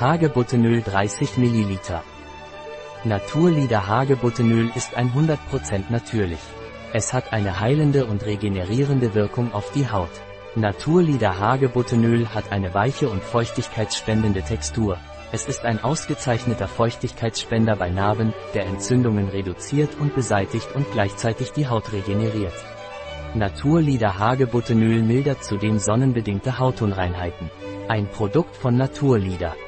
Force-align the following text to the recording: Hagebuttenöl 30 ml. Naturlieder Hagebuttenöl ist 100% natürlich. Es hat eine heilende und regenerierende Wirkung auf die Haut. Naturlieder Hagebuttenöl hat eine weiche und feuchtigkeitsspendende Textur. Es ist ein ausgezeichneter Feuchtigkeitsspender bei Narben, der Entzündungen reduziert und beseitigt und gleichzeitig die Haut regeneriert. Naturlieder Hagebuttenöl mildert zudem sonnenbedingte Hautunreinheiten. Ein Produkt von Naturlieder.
Hagebuttenöl 0.00 0.80
30 0.82 1.38
ml. 1.38 1.76
Naturlieder 3.02 3.88
Hagebuttenöl 3.88 4.70
ist 4.76 4.96
100% 4.96 5.36
natürlich. 5.88 6.38
Es 6.92 7.12
hat 7.12 7.32
eine 7.32 7.58
heilende 7.58 8.06
und 8.06 8.24
regenerierende 8.24 9.14
Wirkung 9.16 9.52
auf 9.52 9.72
die 9.72 9.90
Haut. 9.90 10.12
Naturlieder 10.54 11.40
Hagebuttenöl 11.40 12.28
hat 12.28 12.52
eine 12.52 12.72
weiche 12.74 13.08
und 13.08 13.24
feuchtigkeitsspendende 13.24 14.42
Textur. 14.42 14.98
Es 15.32 15.48
ist 15.48 15.64
ein 15.64 15.82
ausgezeichneter 15.82 16.68
Feuchtigkeitsspender 16.68 17.74
bei 17.74 17.90
Narben, 17.90 18.32
der 18.54 18.66
Entzündungen 18.66 19.28
reduziert 19.28 19.90
und 19.98 20.14
beseitigt 20.14 20.68
und 20.76 20.88
gleichzeitig 20.92 21.50
die 21.50 21.66
Haut 21.66 21.92
regeneriert. 21.92 22.54
Naturlieder 23.34 24.16
Hagebuttenöl 24.16 25.02
mildert 25.02 25.42
zudem 25.42 25.80
sonnenbedingte 25.80 26.60
Hautunreinheiten. 26.60 27.50
Ein 27.88 28.06
Produkt 28.06 28.54
von 28.54 28.76
Naturlieder. 28.76 29.56